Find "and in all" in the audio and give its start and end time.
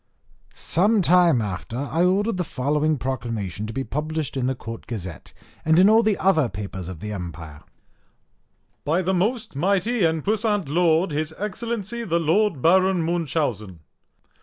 5.63-6.01